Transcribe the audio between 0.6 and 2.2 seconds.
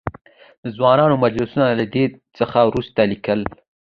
د ځوانانو مجلسونه؛ له دې